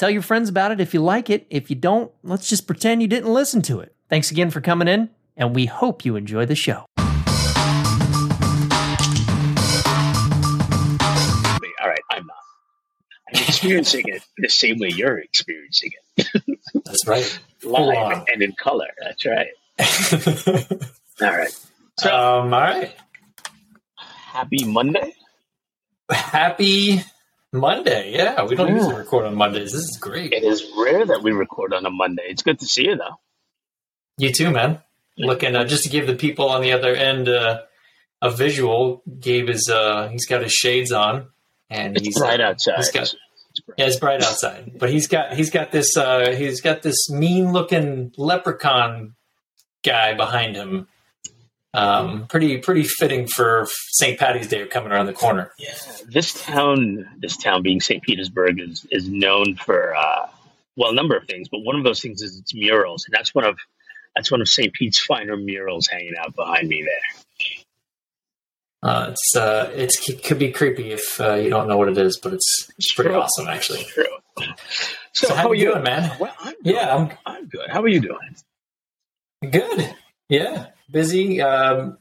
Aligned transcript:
Tell 0.00 0.08
your 0.08 0.22
friends 0.22 0.48
about 0.48 0.72
it 0.72 0.80
if 0.80 0.94
you 0.94 1.00
like 1.00 1.28
it. 1.28 1.46
If 1.50 1.68
you 1.68 1.76
don't, 1.76 2.10
let's 2.22 2.48
just 2.48 2.66
pretend 2.66 3.02
you 3.02 3.06
didn't 3.06 3.30
listen 3.30 3.60
to 3.60 3.80
it. 3.80 3.94
Thanks 4.08 4.30
again 4.30 4.48
for 4.48 4.62
coming 4.62 4.88
in, 4.88 5.10
and 5.36 5.54
we 5.54 5.66
hope 5.66 6.06
you 6.06 6.16
enjoy 6.16 6.46
the 6.46 6.54
show. 6.54 6.86
All 6.96 7.04
right, 11.86 12.00
I'm 12.10 12.26
not. 12.26 12.36
I'm 13.28 13.42
experiencing 13.42 14.08
it 14.08 14.22
the 14.38 14.48
same 14.48 14.78
way 14.78 14.88
you're 14.88 15.18
experiencing 15.18 15.90
it. 16.16 16.28
That's 16.86 17.06
right. 17.06 17.38
Live 17.62 18.24
and 18.32 18.40
in 18.40 18.52
color. 18.52 18.88
That's 19.02 19.26
right. 19.26 19.48
All 21.20 21.36
right. 21.36 21.54
So, 21.98 22.08
um, 22.08 22.54
all 22.54 22.60
right. 22.60 22.94
happy 23.98 24.64
Monday. 24.64 25.12
Happy 26.10 27.02
Monday. 27.52 28.12
Yeah, 28.14 28.44
we 28.44 28.54
don't 28.54 28.68
Yeah. 28.68 28.74
usually 28.76 28.94
record 28.96 29.26
on 29.26 29.34
Mondays. 29.34 29.72
This 29.72 29.82
is 29.82 29.98
great. 30.00 30.32
It 30.32 30.44
is 30.44 30.64
rare 30.76 31.04
that 31.06 31.22
we 31.22 31.32
record 31.32 31.72
on 31.74 31.84
a 31.84 31.90
Monday. 31.90 32.24
It's 32.28 32.42
good 32.42 32.60
to 32.60 32.66
see 32.66 32.84
you, 32.84 32.96
though. 32.96 33.18
You 34.18 34.32
too, 34.32 34.50
man. 34.50 34.80
Looking 35.16 35.56
uh, 35.56 35.64
just 35.64 35.82
to 35.84 35.90
give 35.90 36.06
the 36.06 36.14
people 36.14 36.48
on 36.48 36.62
the 36.62 36.72
other 36.72 36.94
end 36.94 37.28
uh, 37.28 37.62
a 38.22 38.30
visual. 38.30 39.02
Gabe 39.18 39.48
is 39.50 39.68
uh, 39.68 40.08
he's 40.08 40.26
got 40.26 40.42
his 40.42 40.52
shades 40.52 40.92
on, 40.92 41.26
and 41.68 41.96
It's 41.96 42.06
he's 42.06 42.18
bright 42.18 42.40
outside. 42.40 42.76
he's 42.76 42.90
got- 42.90 43.02
It's 43.50 43.60
bright. 43.60 43.78
Yeah, 43.78 43.86
it's 43.86 43.96
bright 43.98 44.22
outside, 44.22 44.78
but 44.78 44.90
he's 44.90 45.08
got 45.08 45.34
he's 45.34 45.50
got 45.50 45.72
this 45.72 45.96
uh, 45.96 46.30
he's 46.36 46.60
got 46.60 46.82
this 46.82 47.10
mean 47.10 47.52
looking 47.52 48.12
leprechaun 48.16 49.14
guy 49.82 50.14
behind 50.14 50.54
him. 50.54 50.86
Um, 51.72 52.26
pretty 52.26 52.58
pretty 52.58 52.82
fitting 52.82 53.28
for 53.28 53.68
St. 53.92 54.18
Patty's 54.18 54.48
Day 54.48 54.66
coming 54.66 54.90
around 54.90 55.06
the 55.06 55.12
corner. 55.12 55.52
Yeah, 55.58 55.74
this 56.08 56.34
town, 56.42 57.08
this 57.20 57.36
town 57.36 57.62
being 57.62 57.80
St. 57.80 58.02
Petersburg, 58.02 58.60
is 58.60 58.86
is 58.90 59.08
known 59.08 59.54
for 59.56 59.94
uh, 59.94 60.28
well, 60.76 60.90
a 60.90 60.94
number 60.94 61.16
of 61.16 61.26
things, 61.26 61.48
but 61.48 61.60
one 61.60 61.76
of 61.76 61.84
those 61.84 62.00
things 62.00 62.22
is 62.22 62.38
its 62.38 62.54
murals, 62.54 63.04
and 63.06 63.14
that's 63.14 63.34
one 63.34 63.44
of 63.44 63.56
that's 64.16 64.30
one 64.32 64.40
of 64.40 64.48
St. 64.48 64.72
Pete's 64.72 65.00
finer 65.04 65.36
murals 65.36 65.86
hanging 65.86 66.14
out 66.18 66.34
behind 66.34 66.68
me 66.68 66.82
there. 66.82 67.22
Uh, 68.82 69.10
it's 69.10 69.36
uh, 69.36 69.70
it's 69.74 70.08
it 70.08 70.24
could 70.24 70.38
be 70.38 70.50
creepy 70.50 70.90
if 70.90 71.20
uh, 71.20 71.34
you 71.34 71.50
don't 71.50 71.68
know 71.68 71.76
what 71.76 71.88
it 71.88 71.98
is, 71.98 72.18
but 72.20 72.32
it's 72.32 72.70
it's 72.78 72.92
pretty 72.94 73.10
True. 73.10 73.20
awesome 73.20 73.46
actually. 73.46 73.84
True. 73.84 74.04
So, 75.12 75.28
So 75.28 75.34
how 75.34 75.42
how 75.42 75.50
are 75.50 75.54
you 75.54 75.66
you 75.66 75.70
doing, 75.72 75.84
man? 75.84 76.16
Well, 76.18 76.34
I'm. 76.40 76.54
Yeah, 76.62 76.96
I'm 76.96 77.10
I'm 77.26 77.46
good. 77.46 77.68
How 77.68 77.82
are 77.82 77.88
you 77.88 78.00
doing? 78.00 78.36
Good. 79.50 79.94
Yeah, 80.30 80.66
busy. 80.90 81.42
Um, 81.42 81.98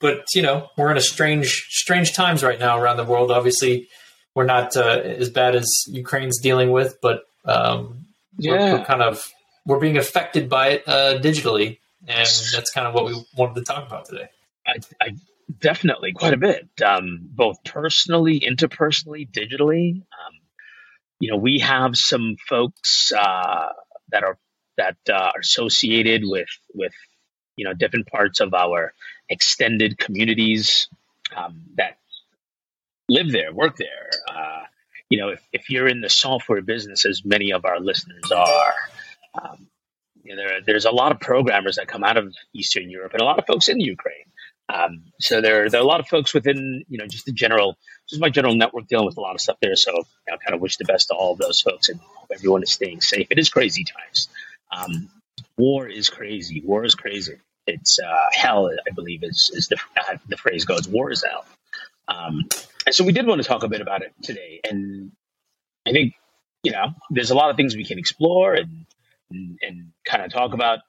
but 0.00 0.24
you 0.34 0.42
know, 0.42 0.68
we're 0.76 0.90
in 0.90 0.96
a 0.98 1.00
strange, 1.00 1.66
strange 1.70 2.12
times 2.12 2.42
right 2.42 2.58
now 2.58 2.78
around 2.78 2.98
the 2.98 3.04
world. 3.04 3.30
Obviously, 3.30 3.88
we're 4.34 4.44
not 4.44 4.76
uh, 4.76 5.00
as 5.02 5.30
bad 5.30 5.54
as 5.54 5.66
Ukraine's 5.88 6.40
dealing 6.40 6.72
with, 6.72 6.98
but 7.00 7.22
um, 7.46 8.04
we're, 8.38 8.56
Yeah. 8.58 8.72
we're 8.74 8.84
kind 8.84 9.02
of 9.02 9.24
we're 9.66 9.78
being 9.78 9.96
affected 9.96 10.48
by 10.50 10.68
it 10.70 10.82
uh, 10.86 11.18
digitally, 11.20 11.78
and 12.06 12.28
that's 12.54 12.70
kind 12.74 12.86
of 12.86 12.92
what 12.92 13.06
we 13.06 13.24
wanted 13.38 13.54
to 13.54 13.62
talk 13.62 13.86
about 13.86 14.04
today. 14.06 14.28
I, 14.66 14.74
I 15.00 15.10
definitely 15.60 16.12
quite 16.12 16.34
a 16.34 16.38
bit, 16.38 16.68
um, 16.84 17.20
both 17.30 17.56
personally, 17.64 18.40
interpersonally, 18.40 19.30
digitally. 19.30 19.94
Um, 19.94 20.34
you 21.20 21.30
know, 21.30 21.36
we 21.38 21.60
have 21.60 21.96
some 21.96 22.34
folks 22.48 23.12
uh, 23.12 23.68
that 24.10 24.24
are 24.24 24.36
that 24.76 24.96
uh, 25.08 25.30
are 25.34 25.40
associated 25.40 26.22
with 26.24 26.48
with 26.74 26.92
you 27.56 27.64
know 27.64 27.74
different 27.74 28.06
parts 28.06 28.40
of 28.40 28.54
our 28.54 28.92
extended 29.28 29.98
communities 29.98 30.88
um, 31.36 31.62
that 31.76 31.98
live 33.08 33.30
there, 33.30 33.52
work 33.52 33.76
there. 33.76 34.10
Uh, 34.28 34.62
you 35.10 35.18
know, 35.18 35.28
if, 35.28 35.42
if 35.52 35.70
you're 35.70 35.86
in 35.86 36.00
the 36.00 36.08
software 36.08 36.62
business, 36.62 37.04
as 37.04 37.24
many 37.24 37.52
of 37.52 37.64
our 37.64 37.80
listeners 37.80 38.30
are, 38.34 38.74
um, 39.34 39.66
you 40.22 40.34
know, 40.34 40.42
there, 40.42 40.60
there's 40.66 40.86
a 40.86 40.90
lot 40.90 41.12
of 41.12 41.20
programmers 41.20 41.76
that 41.76 41.88
come 41.88 42.04
out 42.04 42.16
of 42.16 42.34
Eastern 42.54 42.90
Europe 42.90 43.12
and 43.12 43.20
a 43.20 43.24
lot 43.24 43.38
of 43.38 43.46
folks 43.46 43.68
in 43.68 43.80
Ukraine. 43.80 44.24
Um, 44.68 45.04
so 45.20 45.42
there, 45.42 45.68
there 45.68 45.80
are 45.80 45.84
a 45.84 45.86
lot 45.86 46.00
of 46.00 46.08
folks 46.08 46.32
within, 46.32 46.84
you 46.88 46.96
know, 46.96 47.06
just 47.06 47.26
the 47.26 47.32
general, 47.32 47.76
just 48.08 48.20
my 48.20 48.30
general 48.30 48.54
network 48.54 48.88
dealing 48.88 49.04
with 49.04 49.18
a 49.18 49.20
lot 49.20 49.34
of 49.34 49.40
stuff 49.40 49.58
there. 49.60 49.76
So 49.76 49.92
you 49.92 50.04
know, 50.30 50.38
kind 50.38 50.54
of 50.54 50.62
wish 50.62 50.78
the 50.78 50.86
best 50.86 51.08
to 51.08 51.14
all 51.14 51.32
of 51.32 51.38
those 51.38 51.60
folks 51.60 51.90
and 51.90 52.00
hope 52.00 52.30
everyone 52.34 52.62
is 52.62 52.72
staying 52.72 53.02
safe. 53.02 53.26
It 53.30 53.38
is 53.38 53.50
crazy 53.50 53.84
times. 53.84 54.28
Um, 54.74 55.10
war 55.58 55.86
is 55.86 56.08
crazy. 56.08 56.62
War 56.64 56.84
is 56.84 56.94
crazy. 56.94 57.36
It's 57.66 57.98
uh, 57.98 58.26
hell, 58.32 58.68
I 58.68 58.92
believe, 58.94 59.22
is, 59.22 59.50
is 59.54 59.68
the, 59.68 59.78
uh, 59.96 60.16
the 60.28 60.36
phrase 60.36 60.64
goes. 60.64 60.86
War 60.88 61.10
is 61.10 61.24
hell. 61.28 61.44
Um, 62.08 62.44
and 62.86 62.94
so 62.94 63.04
we 63.04 63.12
did 63.12 63.26
want 63.26 63.40
to 63.42 63.48
talk 63.48 63.62
a 63.62 63.68
bit 63.68 63.80
about 63.80 64.02
it 64.02 64.12
today. 64.22 64.60
And 64.68 65.12
I 65.86 65.92
think, 65.92 66.14
you 66.62 66.72
know, 66.72 66.88
there's 67.10 67.30
a 67.30 67.34
lot 67.34 67.50
of 67.50 67.56
things 67.56 67.74
we 67.74 67.84
can 67.84 67.98
explore 67.98 68.54
and, 68.54 68.84
and, 69.30 69.58
and 69.62 69.92
kind 70.04 70.22
of 70.22 70.30
talk 70.32 70.52
about, 70.52 70.80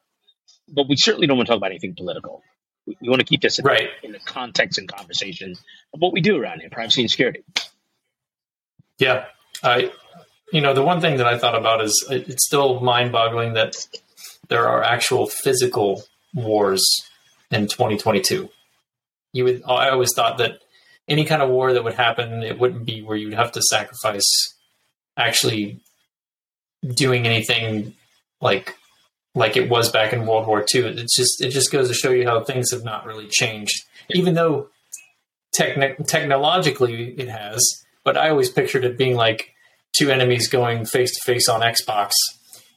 but 0.68 0.88
we 0.90 0.98
certainly 0.98 1.28
don't 1.28 1.38
want 1.38 1.48
to 1.48 1.52
talk 1.54 1.58
about 1.58 1.72
anything 1.72 1.96
political. 1.96 2.44
We, 2.86 2.98
we 3.02 3.10
want 3.10 3.22
to 3.22 3.26
keep 3.26 3.42
this 3.42 3.58
in, 3.60 3.66
Right. 3.66 3.90
in 4.04 4.12
the 4.12 4.20
context 4.20 4.78
and 4.78 4.88
conversation 4.92 5.52
of 5.94 6.02
what 6.02 6.12
we 6.12 6.20
do 6.20 6.38
around 6.38 6.60
here, 6.60 6.70
privacy 6.70 7.02
and 7.02 7.10
security. 7.10 7.44
Yeah, 9.00 9.26
I, 9.64 9.92
you 10.52 10.62
know, 10.62 10.74
the 10.74 10.84
one 10.84 11.00
thing 11.02 11.18
that 11.18 11.28
I 11.28 11.38
thought 11.38 11.56
about 11.56 11.82
is 11.84 12.06
it- 12.10 12.28
it's 12.30 12.46
still 12.46 12.80
mind-boggling 12.82 13.54
that 13.54 13.76
there 14.50 14.68
are 14.68 14.84
actual 14.84 15.28
physical 15.28 16.04
wars 16.36 16.84
in 17.50 17.68
2022. 17.68 18.50
You 19.34 19.44
would, 19.44 19.64
I 19.68 19.90
always 19.90 20.14
thought 20.16 20.38
that 20.38 20.60
any 21.08 21.26
kind 21.26 21.42
of 21.42 21.50
war 21.50 21.74
that 21.74 21.84
would 21.84 21.96
happen, 21.96 22.44
it 22.44 22.60
wouldn't 22.60 22.86
be 22.86 23.02
where 23.02 23.18
you'd 23.18 23.34
have 23.34 23.52
to 23.54 23.62
sacrifice 23.62 24.54
actually 25.18 25.80
doing 26.94 27.26
anything 27.26 27.94
like 28.42 28.76
like 29.34 29.58
it 29.58 29.70
was 29.70 29.92
back 29.92 30.14
in 30.14 30.26
World 30.26 30.48
War 30.48 30.66
II. 30.74 30.86
It 30.86 31.10
just 31.16 31.42
it 31.44 31.50
just 31.50 31.72
goes 31.72 31.90
to 31.90 31.94
show 31.94 32.12
you 32.12 32.26
how 32.26 32.44
things 32.44 32.72
have 32.72 32.84
not 32.84 33.06
really 33.06 33.28
changed, 33.30 33.84
even 34.10 34.34
though 34.34 34.70
techni- 35.58 36.08
technologically 36.08 37.14
it 37.18 37.28
has. 37.28 37.62
But 38.04 38.18
I 38.18 38.30
always 38.30 38.50
pictured 38.50 38.86
it 38.86 38.98
being 38.98 39.16
like 39.16 39.54
two 39.98 40.10
enemies 40.10 40.48
going 40.48 40.86
face 40.86 41.14
to 41.16 41.22
face 41.26 41.50
on 41.50 41.62
Xbox. 41.62 42.12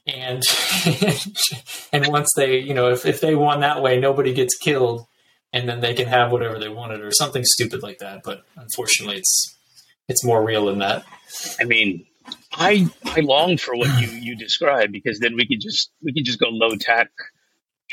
And 0.07 0.43
and 1.93 2.07
once 2.07 2.29
they, 2.35 2.59
you 2.59 2.73
know, 2.73 2.91
if, 2.91 3.05
if 3.05 3.21
they 3.21 3.35
won 3.35 3.61
that 3.61 3.81
way, 3.81 3.99
nobody 3.99 4.33
gets 4.33 4.57
killed, 4.57 5.05
and 5.53 5.67
then 5.67 5.81
they 5.81 5.93
can 5.93 6.07
have 6.07 6.31
whatever 6.31 6.59
they 6.59 6.69
wanted 6.69 7.01
or 7.01 7.11
something 7.11 7.43
stupid 7.45 7.83
like 7.83 7.99
that. 7.99 8.21
But 8.23 8.43
unfortunately, 8.55 9.17
it's 9.17 9.57
it's 10.07 10.25
more 10.25 10.43
real 10.43 10.65
than 10.65 10.79
that. 10.79 11.05
I 11.59 11.65
mean, 11.65 12.05
I 12.53 12.89
I 13.05 13.19
long 13.19 13.57
for 13.57 13.75
what 13.75 14.01
you 14.01 14.07
you 14.07 14.35
described 14.35 14.91
because 14.91 15.19
then 15.19 15.35
we 15.35 15.47
could 15.47 15.61
just 15.61 15.91
we 16.03 16.13
could 16.13 16.25
just 16.25 16.39
go 16.39 16.47
low 16.49 16.75
tech 16.75 17.09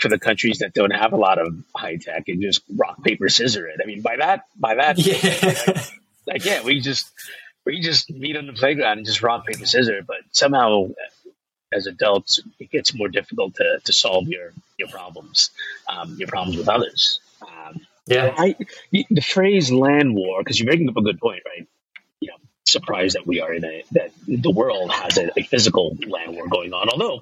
for 0.01 0.09
the 0.09 0.19
countries 0.19 0.59
that 0.59 0.75
don't 0.75 0.91
have 0.91 1.13
a 1.13 1.17
lot 1.17 1.39
of 1.39 1.55
high 1.75 1.97
tech 1.97 2.25
and 2.29 2.43
just 2.43 2.63
rock 2.77 3.03
paper 3.03 3.29
scissor 3.29 3.67
it. 3.67 3.81
I 3.83 3.87
mean, 3.87 4.03
by 4.03 4.17
that 4.17 4.45
by 4.57 4.75
that 4.75 4.99
Yeah, 4.99 5.83
like 6.27 6.45
yeah, 6.45 6.63
we 6.63 6.81
just 6.81 7.11
we 7.65 7.81
just 7.81 8.11
meet 8.11 8.37
on 8.37 8.47
the 8.47 8.53
playground 8.53 8.99
and 8.99 9.07
just 9.07 9.23
rock 9.23 9.47
paper 9.47 9.67
scissors. 9.67 10.05
But 10.07 10.19
somehow, 10.33 10.89
as 11.73 11.87
adults, 11.87 12.41
it 12.59 12.71
gets 12.71 12.95
more 12.95 13.09
difficult 13.09 13.55
to, 13.57 13.81
to 13.85 13.93
solve 13.93 14.29
your 14.29 14.53
your 14.79 14.89
problems, 14.89 15.51
um, 15.89 16.17
your 16.19 16.29
problems 16.29 16.57
with 16.57 16.69
others. 16.69 17.21
Um, 17.43 17.81
yeah, 18.07 18.35
I 18.37 18.57
the 18.91 19.21
phrase 19.21 19.71
land 19.71 20.15
war 20.15 20.41
because 20.43 20.59
you're 20.59 20.71
making 20.71 20.89
up 20.89 20.97
a 20.97 21.03
good 21.03 21.19
point, 21.19 21.43
right? 21.45 21.67
You 22.21 22.29
know, 22.29 22.37
surprised 22.65 23.17
that 23.17 23.27
we 23.27 23.41
are 23.41 23.53
in 23.53 23.65
a 23.65 23.83
that 23.93 24.11
the 24.29 24.51
world 24.51 24.93
has 24.93 25.19
a, 25.19 25.31
a 25.37 25.43
physical 25.43 25.97
land 26.07 26.35
war 26.35 26.49
going 26.49 26.73
on, 26.73 26.89
although 26.89 27.21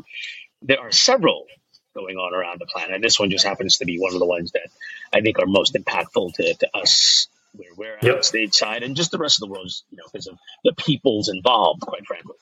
there 0.62 0.80
are 0.80 0.92
several 0.92 1.46
going 1.94 2.16
on 2.16 2.34
around 2.34 2.60
the 2.60 2.66
planet. 2.66 3.00
This 3.00 3.18
one 3.18 3.30
just 3.30 3.44
happens 3.46 3.78
to 3.78 3.84
be 3.84 3.98
one 3.98 4.12
of 4.12 4.18
the 4.18 4.26
ones 4.26 4.52
that 4.52 4.68
I 5.12 5.20
think 5.20 5.38
are 5.38 5.46
most 5.46 5.74
impactful 5.74 6.34
to, 6.34 6.54
to 6.54 6.76
us 6.76 7.28
where 7.56 7.68
we're 7.76 7.96
at 7.96 8.02
Yep. 8.02 8.16
stateside 8.20 8.84
and 8.84 8.96
just 8.96 9.12
the 9.12 9.18
rest 9.18 9.40
of 9.40 9.48
the 9.48 9.52
world, 9.52 9.70
you 9.90 9.96
know, 9.96 10.04
because 10.12 10.26
of 10.26 10.36
the 10.64 10.72
peoples 10.72 11.28
involved, 11.28 11.82
quite 11.82 12.04
frankly. 12.04 12.34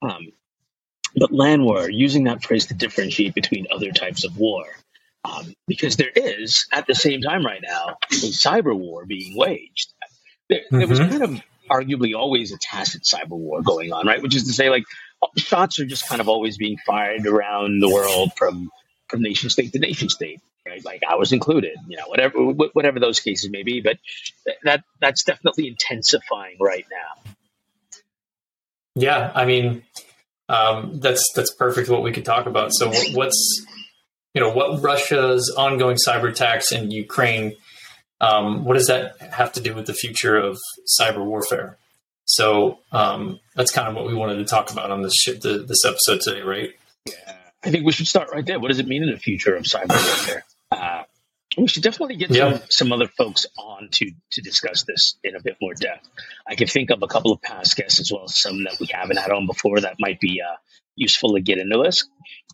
Um, 0.00 0.28
but 1.16 1.32
land 1.32 1.64
war, 1.64 1.90
using 1.90 2.24
that 2.24 2.44
phrase 2.44 2.66
to 2.66 2.74
differentiate 2.74 3.34
between 3.34 3.66
other 3.72 3.92
types 3.92 4.24
of 4.24 4.36
war, 4.38 4.64
um, 5.24 5.54
because 5.66 5.96
there 5.96 6.10
is 6.14 6.66
at 6.72 6.86
the 6.86 6.94
same 6.94 7.22
time 7.22 7.44
right 7.44 7.62
now 7.62 7.96
a 8.12 8.14
cyber 8.32 8.76
war 8.76 9.06
being 9.06 9.36
waged. 9.36 9.92
There, 10.50 10.60
there 10.70 10.88
was 10.88 11.00
Mhm. 11.00 11.08
kind 11.08 11.22
of 11.22 11.42
arguably 11.70 12.14
always 12.14 12.52
a 12.52 12.58
tacit 12.58 13.02
cyber 13.04 13.30
war 13.30 13.62
going 13.62 13.92
on, 13.92 14.06
right? 14.06 14.22
Which 14.22 14.36
is 14.36 14.44
to 14.44 14.52
say, 14.52 14.70
like 14.70 14.84
shots 15.38 15.78
are 15.80 15.86
just 15.86 16.08
kind 16.08 16.20
of 16.20 16.28
always 16.28 16.58
being 16.58 16.78
fired 16.86 17.26
around 17.26 17.80
the 17.80 17.88
world 17.90 18.32
from 18.36 18.70
from 19.08 19.22
nation 19.22 19.50
state 19.50 19.72
to 19.72 19.78
nation 19.78 20.08
state, 20.08 20.40
right? 20.66 20.84
Like 20.84 21.02
I 21.08 21.16
was 21.16 21.32
included, 21.32 21.76
you 21.88 21.96
know, 21.96 22.06
whatever 22.08 22.38
whatever 22.74 23.00
those 23.00 23.20
cases 23.20 23.50
may 23.50 23.62
be. 23.62 23.80
But 23.80 23.98
that 24.64 24.84
that's 25.00 25.24
definitely 25.24 25.68
intensifying 25.68 26.56
right 26.60 26.86
now. 26.90 27.22
Yeah, 28.96 29.32
I 29.34 29.44
mean, 29.46 29.82
um, 30.48 31.00
that's 31.00 31.22
that's 31.34 31.54
perfect. 31.54 31.88
What 31.88 32.02
we 32.02 32.12
could 32.12 32.24
talk 32.24 32.46
about. 32.46 32.70
So, 32.72 32.92
what's 33.12 33.66
you 34.34 34.40
know 34.40 34.50
what 34.50 34.82
Russia's 34.82 35.54
ongoing 35.56 35.96
cyber 35.96 36.30
attacks 36.30 36.72
in 36.72 36.90
Ukraine? 36.90 37.54
Um, 38.20 38.64
what 38.64 38.74
does 38.74 38.86
that 38.86 39.20
have 39.20 39.52
to 39.52 39.60
do 39.60 39.74
with 39.74 39.86
the 39.86 39.94
future 39.94 40.36
of 40.36 40.58
cyber 41.00 41.24
warfare? 41.24 41.78
So 42.26 42.78
um, 42.92 43.38
that's 43.54 43.70
kind 43.70 43.88
of 43.88 43.94
what 43.94 44.06
we 44.06 44.14
wanted 44.14 44.36
to 44.36 44.44
talk 44.44 44.72
about 44.72 44.90
on 44.90 45.02
this 45.02 45.14
sh- 45.14 45.40
the, 45.40 45.64
this 45.68 45.84
episode 45.84 46.20
today, 46.22 46.40
right? 46.40 46.70
Yeah, 47.06 47.36
I 47.62 47.70
think 47.70 47.84
we 47.84 47.92
should 47.92 48.06
start 48.06 48.30
right 48.32 48.44
there. 48.44 48.58
What 48.58 48.68
does 48.68 48.78
it 48.78 48.86
mean 48.86 49.02
in 49.02 49.10
the 49.10 49.18
future 49.18 49.54
of 49.54 49.64
cyber 49.64 49.90
warfare? 49.90 50.44
We 51.56 51.68
should 51.68 51.82
definitely 51.82 52.16
get 52.16 52.34
some, 52.34 52.60
some 52.68 52.92
other 52.92 53.06
folks 53.06 53.46
on 53.58 53.88
to 53.92 54.10
to 54.32 54.40
discuss 54.42 54.84
this 54.84 55.16
in 55.22 55.36
a 55.36 55.42
bit 55.42 55.56
more 55.60 55.74
depth. 55.74 56.08
I 56.46 56.54
can 56.54 56.66
think 56.66 56.90
of 56.90 57.02
a 57.02 57.06
couple 57.06 57.32
of 57.32 57.42
past 57.42 57.76
guests 57.76 58.00
as 58.00 58.10
well 58.12 58.24
as 58.24 58.40
some 58.40 58.64
that 58.64 58.78
we 58.80 58.88
haven't 58.90 59.18
had 59.18 59.30
on 59.30 59.46
before 59.46 59.80
that 59.80 59.96
might 59.98 60.20
be 60.20 60.40
uh, 60.40 60.56
useful 60.96 61.34
to 61.34 61.40
get 61.40 61.58
into 61.58 61.80
this, 61.82 62.06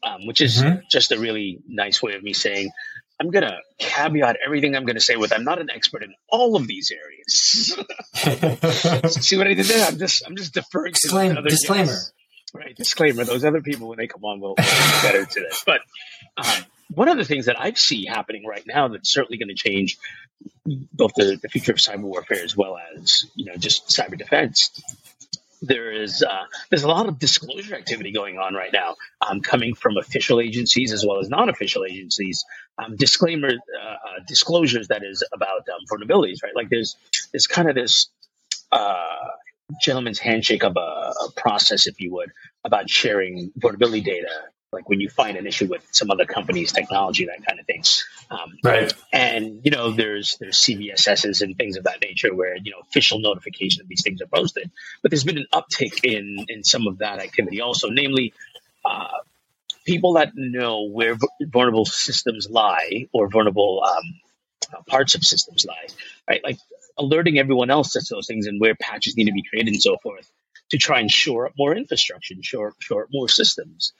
um, 0.03 0.27
which 0.27 0.41
is 0.41 0.63
mm-hmm. 0.63 0.81
just 0.91 1.13
a 1.13 1.19
really 1.19 1.61
nice 1.67 2.03
way 2.03 2.15
of 2.15 2.23
me 2.23 2.33
saying 2.33 2.71
I'm 3.21 3.31
going 3.31 3.45
to 3.45 3.59
caveat 3.79 4.39
everything 4.45 4.75
I'm 4.75 4.87
going 4.87 4.97
to 4.97 5.03
say 5.03 5.17
with 5.17 5.33
I'm 5.33 5.45
not 5.45 5.61
an 5.61 5.71
expert 5.71 6.03
in 6.03 6.15
all 6.29 6.57
of 6.57 6.67
these 6.67 6.91
areas. 6.91 7.77
See 9.25 9.37
what 9.37 9.47
I 9.47 9.55
did 9.55 9.67
there? 9.67 9.87
I'm 9.87 9.99
just 9.99 10.23
I'm 10.27 10.37
just 10.37 10.55
deferring 10.55 10.95
to 10.95 11.17
other 11.39 11.51
disclaimer. 11.51 11.87
Guests. 11.87 12.13
Right, 12.53 12.75
disclaimer. 12.75 13.25
Those 13.25 13.45
other 13.45 13.61
people, 13.61 13.89
when 13.89 13.99
they 13.99 14.09
come 14.09 14.25
on, 14.25 14.41
will 14.41 14.57
be 14.57 14.63
better 15.03 15.25
to 15.25 15.41
this. 15.41 15.63
But 15.65 15.83
um, 16.37 16.65
one 16.95 17.09
of 17.09 17.17
the 17.17 17.25
things 17.25 17.47
that 17.47 17.61
I 17.61 17.73
see 17.73 18.07
happening 18.07 18.45
right 18.47 18.65
now 18.67 18.89
that's 18.89 19.13
certainly 19.13 19.39
going 19.39 19.49
to 19.49 19.55
change 19.55 19.99
both 20.65 21.13
the, 21.15 21.39
the 21.41 21.49
future 21.49 21.73
of 21.73 21.79
cyber 21.79 22.03
warfare 22.03 22.43
as 22.43 22.57
well 22.57 22.77
as 22.97 23.25
you 23.35 23.47
know 23.47 23.57
just 23.57 23.89
cyber 23.89 24.17
defense 24.17 24.71
there 25.63 25.91
is 25.93 26.23
uh, 26.23 26.45
there's 26.71 26.85
a 26.85 26.89
lot 26.89 27.09
of 27.09 27.19
disclosure 27.19 27.75
activity 27.75 28.13
going 28.13 28.39
on 28.39 28.55
right 28.55 28.73
now, 28.73 28.97
um, 29.21 29.41
coming 29.41 29.75
from 29.75 29.97
official 29.99 30.41
agencies 30.41 30.93
as 30.93 31.05
well 31.07 31.19
as 31.19 31.29
non-official 31.29 31.85
agencies. 31.85 32.45
Um, 32.79 32.97
disclaimer 32.97 33.49
uh, 33.49 33.87
uh, 33.87 33.97
disclosures 34.27 34.89
that 34.89 35.03
is 35.05 35.23
about 35.35 35.69
um, 35.69 35.81
vulnerabilities, 35.91 36.43
right? 36.43 36.55
Like 36.55 36.71
there's 36.71 36.97
there's 37.33 37.47
kind 37.47 37.69
of 37.69 37.75
this 37.75 38.09
uh, 38.73 39.05
gentleman's 39.83 40.19
handshake 40.19 40.65
of 40.65 40.77
a, 40.77 40.81
a, 40.81 41.31
process, 41.37 41.87
if 41.87 42.01
you 42.01 42.13
would, 42.15 42.31
about 42.65 42.89
sharing 42.89 43.53
vulnerability 43.57 44.01
data 44.01 44.31
like 44.73 44.89
when 44.89 45.01
you 45.01 45.09
find 45.09 45.37
an 45.37 45.47
issue 45.47 45.67
with 45.67 45.85
some 45.91 46.11
other 46.11 46.25
company's 46.25 46.73
technology, 46.73 47.27
that 47.27 47.45
kind 47.45 47.59
of 47.59 47.67
thing. 47.67 47.83
Um, 48.31 48.57
right. 48.63 48.93
And 49.13 49.61
you 49.65 49.71
know, 49.71 49.91
there's 49.91 50.37
there's 50.39 50.59
CVSSs 50.59 51.43
and 51.43 51.57
things 51.57 51.77
of 51.77 51.85
that 51.85 52.01
nature 52.01 52.35
where 52.35 52.57
you 52.57 52.71
know 52.71 52.79
official 52.83 53.19
notification 53.19 53.83
of 53.83 53.89
these 53.89 54.03
things 54.03 54.23
are 54.23 54.27
posted. 54.27 54.71
But 55.03 55.11
there's 55.11 55.25
been 55.25 55.39
an 55.39 55.47
uptick 55.53 56.05
in 56.05 56.47
in 56.49 56.63
some 56.65 56.87
of 56.87 56.99
that 56.99 57.21
activity 57.21 57.61
also, 57.61 57.89
namely. 57.89 58.33
Uh, 58.85 59.09
people 59.87 60.15
that 60.15 60.33
know 60.37 60.85
where 60.85 61.17
vulnerable 61.41 61.85
systems 61.85 62.49
lie 62.49 63.09
or 63.13 63.29
vulnerable 63.29 63.83
um, 63.83 64.85
parts 64.87 65.15
of 65.15 65.25
systems 65.25 65.65
lie, 65.65 65.87
right? 66.29 66.43
Like 66.45 66.59
alerting 66.99 67.39
everyone 67.39 67.71
else 67.71 67.93
to 67.93 68.03
those 68.11 68.27
things 68.27 68.47
and 68.47 68.61
where 68.61 68.75
patches 68.75 69.17
need 69.17 69.25
to 69.25 69.33
be 69.33 69.43
created 69.43 69.73
and 69.73 69.83
so 69.83 69.97
forth 70.03 70.31
to 70.71 70.79
try 70.79 71.01
and 71.01 71.11
shore 71.11 71.47
up 71.47 71.55
more 71.59 71.75
infrastructure, 71.75 72.35
shore, 72.43 72.75
shore 72.79 73.05
up 73.05 73.09
more 73.13 73.29
systems 73.29 73.93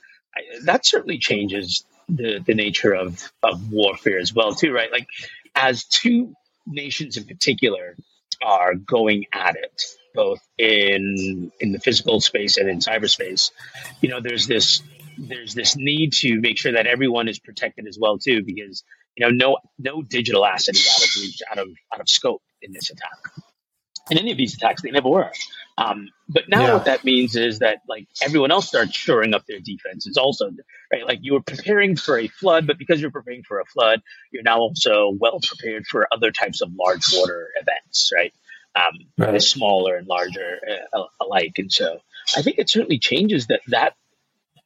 that 0.65 0.87
certainly 0.87 1.19
changes 1.19 1.85
the, 2.09 2.41
the 2.45 2.55
nature 2.55 2.93
of, 2.93 3.31
of 3.43 3.73
warfare 3.73 4.19
as 4.19 4.35
well 4.35 4.55
too 4.55 4.73
right? 4.73 4.91
Like 4.91 5.09
as 5.55 5.85
two 5.85 6.35
nations 6.67 7.17
in 7.17 7.25
particular 7.25 7.97
are 8.43 8.75
going 8.75 9.27
at 9.33 9.57
it 9.57 9.83
both 10.15 10.41
in 10.59 11.53
in 11.61 11.73
the 11.73 11.79
physical 11.79 12.21
space 12.21 12.57
and 12.57 12.69
in 12.69 12.79
cyberspace 12.79 13.51
you 14.01 14.09
know 14.09 14.21
there's 14.21 14.47
this 14.47 14.83
there's 15.19 15.55
this 15.55 15.77
need 15.77 16.13
to 16.13 16.41
make 16.41 16.59
sure 16.59 16.73
that 16.73 16.87
everyone 16.87 17.29
is 17.29 17.39
protected 17.39 17.87
as 17.87 17.99
well 18.01 18.19
too 18.19 18.43
because 18.43 18.83
you 19.17 19.27
know 19.27 19.31
no 19.31 19.59
no 19.79 20.03
digital 20.03 20.45
asset 20.45 20.75
is 20.75 20.89
out 20.89 21.05
of 21.05 21.23
reach 21.23 21.43
out 21.51 21.59
of 21.59 21.69
out 21.93 22.01
of 22.01 22.09
scope 22.09 22.43
in 22.63 22.73
this 22.73 22.91
attack. 22.91 23.19
In 24.11 24.19
any 24.19 24.33
of 24.33 24.39
these 24.39 24.55
attacks 24.55 24.83
they 24.83 24.91
never 24.91 25.09
were 25.09 25.31
um, 25.81 26.11
but 26.29 26.49
now 26.49 26.67
yeah. 26.67 26.73
what 26.75 26.85
that 26.85 27.05
means 27.05 27.37
is 27.37 27.61
that 27.61 27.79
like 27.89 28.07
everyone 28.23 28.51
else 28.51 28.69
starts 28.69 28.95
shoring 28.95 29.33
up 29.33 29.47
their 29.47 29.61
defenses 29.61 30.19
also, 30.19 30.51
right? 30.93 31.07
Like 31.07 31.21
you 31.23 31.33
were 31.33 31.43
preparing 31.43 31.97
for 31.97 32.19
a 32.19 32.29
flood, 32.29 32.67
but 32.67 32.77
because 32.77 33.01
you're 33.01 33.11
preparing 33.11 33.43
for 33.45 33.61
a 33.61 33.65
flood, 33.65 34.03
you're 34.31 34.43
now 34.43 34.59
also 34.59 35.11
well 35.19 35.41
prepared 35.43 35.87
for 35.87 36.07
other 36.13 36.33
types 36.33 36.61
of 36.61 36.71
large 36.79 37.05
water 37.15 37.49
events, 37.59 38.11
right? 38.15 38.35
Um, 38.77 39.07
right. 39.17 39.43
smaller 39.43 39.97
and 39.97 40.07
larger 40.07 40.61
uh, 40.93 41.05
alike. 41.21 41.55
And 41.57 41.73
so 41.73 41.99
I 42.37 42.43
think 42.43 42.59
it 42.59 42.69
certainly 42.69 42.99
changes 42.99 43.47
that, 43.47 43.63
that 43.69 43.95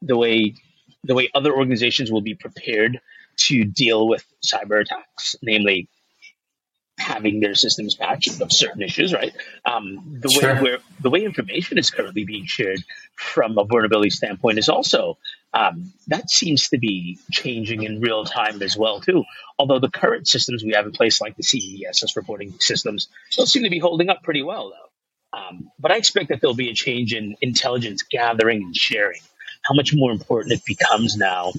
the 0.03 0.17
way, 0.17 0.57
the 1.05 1.15
way 1.15 1.31
other 1.33 1.55
organizations 1.55 2.11
will 2.11 2.23
be 2.23 2.35
prepared 2.35 3.01
to 3.37 3.65
deal 3.65 4.07
with 4.07 4.27
cyber 4.45 4.81
attacks, 4.81 5.37
namely 5.43 5.89
having 6.99 7.41
their 7.41 7.55
systems 7.55 7.95
patched 7.95 8.41
of 8.41 8.49
certain 8.51 8.83
issues, 8.83 9.13
right? 9.13 9.33
Um, 9.65 10.19
the 10.21 10.29
sure. 10.29 10.55
way 10.55 10.63
where 10.63 10.79
the 11.01 11.11
way 11.11 11.25
information 11.25 11.79
is 11.79 11.91
currently 11.91 12.25
being 12.25 12.47
shared 12.47 12.83
from 13.17 13.59
a 13.59 13.65
vulnerability 13.65 14.11
standpoint 14.11 14.59
is 14.59 14.69
also 14.69 15.19
um, 15.55 15.93
that 16.09 16.29
seems 16.31 16.69
to 16.69 16.79
be 16.79 17.19
changing 17.31 17.85
in 17.85 18.01
real 18.01 18.25
time 18.25 18.61
as 18.63 18.77
well 18.77 19.01
too. 19.01 19.25
Although 19.59 19.79
the 19.79 19.91
current 19.91 20.27
systems 20.27 20.65
we 20.65 20.73
have 20.75 20.87
in 20.87 20.93
place, 20.93 21.21
like 21.21 21.37
the 21.37 21.45
CVSS 21.45 22.17
reporting 22.17 22.55
systems, 22.59 23.09
still 23.31 23.47
seem 23.47 23.63
to 23.63 23.71
be 23.71 23.79
holding 23.79 24.09
up 24.09 24.23
pretty 24.23 24.43
well 24.43 24.71
though. 24.71 25.39
Um, 25.39 25.71
but 25.79 25.93
I 25.93 25.97
expect 25.97 26.29
that 26.29 26.41
there'll 26.41 26.55
be 26.55 26.71
a 26.71 26.75
change 26.75 27.13
in 27.13 27.37
intelligence 27.41 28.03
gathering 28.03 28.63
and 28.63 28.77
sharing. 28.77 29.21
How 29.63 29.75
much 29.75 29.95
more 29.95 30.11
important 30.11 30.53
it 30.53 30.65
becomes 30.65 31.17
now 31.17 31.53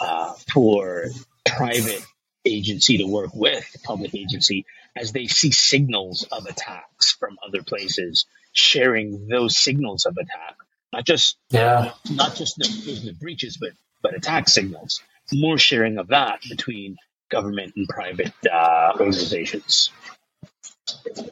uh, 0.00 0.32
for 0.52 1.06
private 1.44 2.02
agency 2.44 2.98
to 2.98 3.04
work 3.04 3.34
with 3.34 3.64
public 3.84 4.14
agency 4.14 4.64
as 4.96 5.12
they 5.12 5.26
see 5.26 5.50
signals 5.50 6.26
of 6.32 6.46
attacks 6.46 7.12
from 7.12 7.38
other 7.46 7.62
places, 7.62 8.26
sharing 8.52 9.28
those 9.28 9.58
signals 9.58 10.04
of 10.06 10.16
attack, 10.16 10.56
not 10.92 11.06
just 11.06 11.36
yeah, 11.50 11.92
not 12.10 12.34
just 12.34 12.56
the, 12.56 13.00
the 13.04 13.12
breaches, 13.12 13.56
but 13.56 13.72
but 14.02 14.14
attack 14.14 14.48
signals. 14.48 15.00
More 15.32 15.56
sharing 15.56 15.98
of 15.98 16.08
that 16.08 16.40
between 16.48 16.96
government 17.30 17.72
and 17.76 17.88
private 17.88 18.32
uh, 18.52 18.92
organizations. 18.98 19.90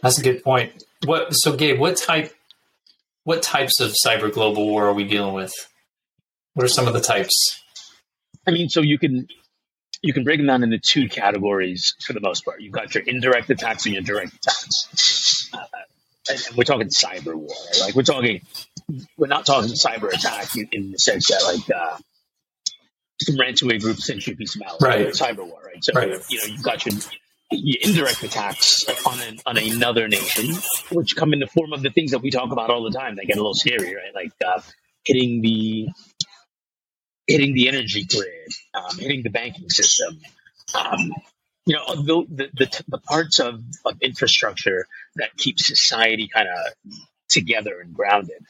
That's 0.02 0.19
a 0.19 0.23
good 0.23 0.43
point. 0.43 0.85
What 1.05 1.33
so, 1.33 1.57
Gabe? 1.57 1.79
What 1.79 1.97
type? 1.97 2.33
What 3.25 3.43
types 3.43 3.81
of 3.81 3.95
cyber 4.05 4.33
global 4.33 4.67
war 4.67 4.87
are 4.87 4.95
we 4.95 5.05
dealing 5.05 5.35
with? 5.35 5.52
What 6.55 6.64
are 6.64 6.69
some 6.69 6.88
of 6.88 6.95
the 6.95 7.00
types? 7.00 7.61
I 8.47 8.50
mean, 8.50 8.69
so 8.71 8.81
you 8.81 8.99
can 8.99 9.29
you 10.02 10.12
can 10.12 10.25
break 10.25 10.38
them 10.38 10.47
down 10.47 10.62
into 10.62 10.78
two 10.78 11.09
categories 11.09 11.95
for 12.04 12.12
the 12.12 12.21
most 12.21 12.45
part. 12.45 12.61
You've 12.61 12.73
got 12.73 12.95
your 12.95 13.04
indirect 13.04 13.50
attacks 13.50 13.87
and 13.87 13.95
your 13.95 14.02
direct 14.02 14.35
attacks. 14.35 15.50
Uh, 15.52 15.59
and 16.30 16.57
we're 16.57 16.64
talking 16.64 16.88
cyber 16.88 17.35
war, 17.35 17.49
right? 17.49 17.80
like 17.80 17.95
we're 17.95 18.02
talking, 18.02 18.40
we're 19.16 19.26
not 19.26 19.47
talking 19.47 19.71
cyber 19.73 20.12
attack 20.12 20.57
in, 20.57 20.69
in 20.73 20.92
the 20.92 20.99
sense 20.99 21.28
that 21.28 21.42
like 21.42 21.71
uh, 21.71 21.99
some 23.23 23.37
ransomware 23.37 23.80
group 23.80 23.99
sends 23.99 24.26
you 24.26 24.35
a 24.35 24.37
piece 24.37 24.57
of 24.57 24.62
malware, 24.62 24.80
right? 24.80 25.07
Cyber 25.09 25.47
war, 25.47 25.61
right? 25.64 25.83
So 25.83 25.92
right. 25.95 26.09
you 26.28 26.38
know 26.38 26.45
you've 26.47 26.62
got 26.62 26.87
your, 26.87 26.99
your 27.50 27.78
indirect 27.83 28.23
attacks 28.23 28.85
on 29.07 29.21
an, 29.21 29.38
on 29.45 29.59
another 29.59 30.09
nation, 30.09 30.54
which 30.90 31.16
come 31.16 31.33
in 31.33 31.40
the 31.40 31.47
form 31.47 31.73
of 31.73 31.83
the 31.83 31.90
things 31.90 32.12
that 32.12 32.21
we 32.21 32.30
talk 32.30 32.52
about 32.52 32.71
all 32.71 32.85
the 32.85 32.97
time. 32.97 33.16
They 33.16 33.25
get 33.25 33.37
a 33.37 33.40
little 33.40 33.54
scary, 33.54 33.95
right? 33.95 34.14
Like 34.14 34.33
uh, 34.47 34.61
hitting 35.04 35.42
the 35.42 35.88
hitting 37.31 37.55
the 37.55 37.69
energy 37.69 38.05
grid, 38.05 38.53
um, 38.75 38.99
hitting 38.99 39.23
the 39.23 39.31
banking 39.31 39.71
system. 39.71 40.21
Um, 40.75 41.13
you 41.67 41.77
know, 41.77 41.95
the, 41.95 42.27
the, 42.29 42.51
the, 42.55 42.85
the, 42.89 42.99
parts 42.99 43.39
of, 43.39 43.63
of 43.85 44.01
infrastructure 44.01 44.87
that 45.17 45.37
keep 45.37 45.59
society 45.59 46.29
kind 46.29 46.49
of 46.49 46.93
together 47.29 47.81
and 47.81 47.95
grounded. 47.95 48.45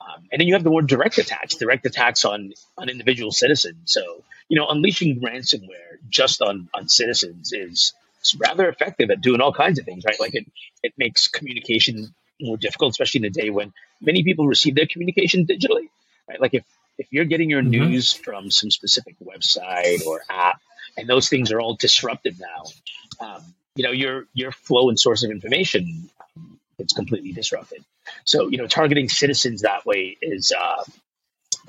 Um, 0.00 0.24
and 0.30 0.40
then 0.40 0.48
you 0.48 0.54
have 0.54 0.64
the 0.64 0.70
more 0.70 0.82
direct 0.82 1.18
attacks, 1.18 1.54
direct 1.54 1.86
attacks 1.86 2.24
on, 2.24 2.52
on 2.76 2.88
individual 2.88 3.30
citizens. 3.30 3.78
So, 3.86 4.22
you 4.48 4.58
know, 4.58 4.66
unleashing 4.68 5.20
ransomware 5.20 5.98
just 6.08 6.42
on, 6.42 6.68
on 6.74 6.88
citizens 6.88 7.52
is 7.52 7.94
rather 8.38 8.68
effective 8.68 9.10
at 9.10 9.20
doing 9.20 9.40
all 9.40 9.52
kinds 9.52 9.78
of 9.78 9.84
things, 9.84 10.04
right? 10.04 10.18
Like 10.20 10.34
it, 10.34 10.46
it 10.82 10.92
makes 10.98 11.28
communication 11.28 12.14
more 12.40 12.56
difficult, 12.56 12.90
especially 12.90 13.20
in 13.20 13.24
a 13.26 13.30
day 13.30 13.50
when 13.50 13.72
many 14.00 14.22
people 14.22 14.46
receive 14.46 14.74
their 14.74 14.86
communication 14.86 15.46
digitally, 15.46 15.88
right? 16.28 16.40
Like 16.40 16.54
if, 16.54 16.64
if 16.98 17.08
you're 17.10 17.24
getting 17.24 17.50
your 17.50 17.62
mm-hmm. 17.62 17.90
news 17.90 18.12
from 18.12 18.50
some 18.50 18.70
specific 18.70 19.16
website 19.20 20.04
or 20.06 20.22
app, 20.30 20.60
and 20.96 21.08
those 21.08 21.28
things 21.28 21.52
are 21.52 21.60
all 21.60 21.74
disrupted 21.74 22.40
now, 22.40 23.26
um, 23.26 23.42
you 23.74 23.84
know 23.84 23.92
your 23.92 24.26
your 24.34 24.52
flow 24.52 24.88
and 24.88 24.98
source 24.98 25.22
of 25.22 25.30
information 25.30 26.08
um, 26.36 26.58
it's 26.78 26.92
completely 26.92 27.32
disrupted. 27.32 27.84
So 28.24 28.48
you 28.48 28.58
know 28.58 28.66
targeting 28.66 29.08
citizens 29.08 29.62
that 29.62 29.84
way 29.86 30.16
is 30.20 30.52
uh, 30.58 30.84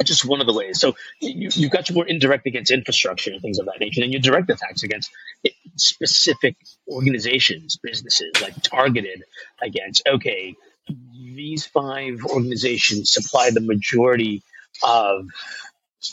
just 0.03 0.25
one 0.25 0.41
of 0.41 0.47
the 0.47 0.53
ways. 0.53 0.79
So 0.79 0.95
you, 1.21 1.49
you've 1.53 1.71
got 1.71 1.89
your 1.89 1.95
more 1.95 2.07
indirect 2.07 2.45
against 2.45 2.71
infrastructure 2.71 3.31
and 3.31 3.41
things 3.41 3.59
of 3.59 3.65
that 3.65 3.79
nature, 3.79 4.03
and 4.03 4.11
your 4.11 4.21
direct 4.21 4.49
attacks 4.49 4.83
against 4.83 5.11
specific 5.75 6.55
organizations, 6.87 7.77
businesses, 7.81 8.31
like 8.41 8.61
targeted 8.61 9.23
against, 9.61 10.03
okay, 10.07 10.55
these 11.11 11.65
five 11.65 12.23
organizations 12.25 13.11
supply 13.11 13.51
the 13.51 13.61
majority 13.61 14.43
of 14.83 15.27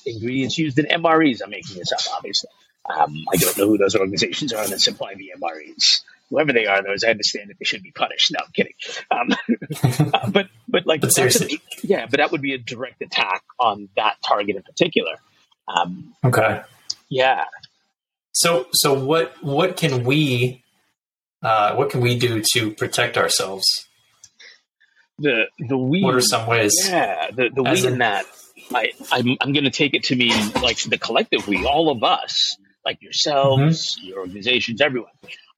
ingredients 0.07 0.59
used 0.59 0.79
in 0.79 0.87
MREs. 0.87 1.41
I'm 1.43 1.51
making 1.51 1.79
this 1.79 1.93
up, 1.93 2.01
obviously. 2.17 2.51
Um, 2.87 3.25
I 3.33 3.37
don't 3.37 3.57
know 3.57 3.69
who 3.69 3.79
those 3.79 3.97
organizations 3.97 4.53
are 4.53 4.67
that 4.67 4.81
supply 4.81 5.15
the 5.15 5.33
MREs. 5.41 6.03
Whoever 6.31 6.53
they 6.53 6.67
are, 6.67 6.83
those 6.83 7.05
I 7.05 7.11
understand 7.11 7.51
that 7.51 7.59
they 7.59 7.65
should 7.65 7.83
be 7.83 7.93
punished. 7.93 8.33
No, 8.33 8.41
I'm 8.45 8.53
kidding. 8.53 8.73
Um, 9.11 10.11
uh, 10.13 10.31
but 10.31 10.49
but 10.69 10.87
like, 10.87 11.01
but 11.01 11.15
seriously, 11.15 11.61
yeah, 11.83 12.07
but 12.11 12.19
that 12.19 12.33
would 12.33 12.43
be 12.43 12.55
a 12.55 12.59
direct 12.59 13.01
attack 13.03 13.43
on 13.59 13.89
that 13.97 14.17
target 14.27 14.57
in 14.57 14.63
particular. 14.63 15.17
Um, 15.69 16.15
okay. 16.25 16.63
Yeah. 17.09 17.45
So 18.33 18.67
so 18.73 18.93
what 18.93 19.35
what 19.43 19.77
can 19.77 20.05
we 20.05 20.65
uh, 21.43 21.75
what 21.75 21.91
can 21.91 22.01
we 22.01 22.19
do 22.19 22.43
to 22.55 22.73
protect 22.73 23.17
ourselves? 23.17 23.65
The 25.19 25.45
the 25.59 25.79
we. 25.79 26.03
What 26.03 26.17
are 26.17 26.21
some 26.21 26.47
ways? 26.47 26.73
Yeah, 26.89 27.31
the 27.31 27.51
the 27.55 27.63
we 27.63 27.87
in, 27.87 27.93
in 27.95 27.99
that. 27.99 28.27
I 28.73 28.93
I'm 29.13 29.37
I'm 29.41 29.53
going 29.53 29.65
to 29.65 29.71
take 29.71 29.95
it 29.95 30.05
to 30.05 30.17
mean 30.17 30.53
like 30.63 30.79
the 30.83 30.99
collective 30.99 31.47
we, 31.47 31.65
all 31.65 31.91
of 31.91 32.03
us, 32.03 32.57
like 32.85 33.03
yourselves, 33.03 33.97
mm-hmm. 33.97 34.09
your 34.09 34.19
organizations, 34.21 34.81
everyone. 34.81 35.11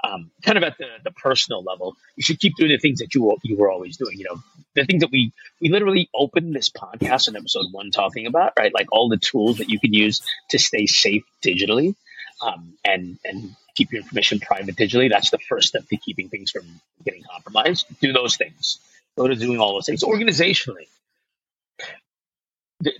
Um, 0.05 0.31
kind 0.43 0.59
of 0.59 0.63
at 0.63 0.77
the, 0.79 0.87
the 1.05 1.11
personal 1.11 1.65
level, 1.65 1.97
you 2.17 2.23
should 2.23 2.39
keep 2.39 2.55
doing 2.57 2.71
the 2.71 2.79
things 2.79 3.01
that 3.01 3.15
you 3.15 3.37
you 3.43 3.57
were 3.57 3.71
always 3.71 3.97
doing. 3.97 4.19
You 4.19 4.27
know, 4.31 4.43
the 4.75 4.85
things 4.85 5.01
that 5.01 5.11
we 5.11 5.33
we 5.61 5.71
literally 5.71 6.09
opened 6.15 6.55
this 6.55 6.71
podcast 6.71 7.29
in 7.29 7.37
episode 7.37 7.67
one 7.73 7.91
talking 7.91 8.27
about, 8.27 8.53
right? 8.59 8.73
Like 8.73 8.89
all 8.93 9.09
the 9.09 9.17
tools 9.17 9.59
that 9.59 9.69
you 9.69 9.81
can 9.81 9.93
use 9.93 10.21
to 10.51 10.59
stay 10.59 10.87
safe 10.87 11.25
digitally, 11.43 11.95
um, 12.43 12.75
and 12.85 13.19
and 13.25 13.57
keep 13.75 13.93
your 13.93 14.03
information 14.03 14.39
private 14.39 14.77
digitally. 14.77 15.11
That's 15.11 15.31
the 15.31 15.39
first 15.39 15.69
step 15.69 15.89
to 15.89 15.97
keeping 15.97 16.29
things 16.29 16.51
from 16.51 16.65
getting 17.05 17.23
compromised. 17.31 17.87
Do 18.01 18.13
those 18.13 18.37
things. 18.37 18.79
Go 19.17 19.27
to 19.27 19.35
doing 19.35 19.59
all 19.59 19.75
those 19.75 19.87
things 19.87 20.05
organizationally. 20.05 20.89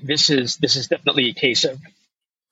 This 0.03 0.31
is 0.31 0.57
this 0.57 0.77
is 0.77 0.89
definitely 0.89 1.31
a 1.31 1.35
case 1.35 1.65
of 1.65 1.81